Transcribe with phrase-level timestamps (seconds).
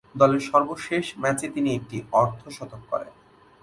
[0.15, 3.13] দলের সর্বশেষ ম্যাচে তিনি একটি অর্ধ-শতক করেন।